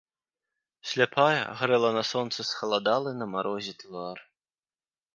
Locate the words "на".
1.97-2.03, 3.21-3.25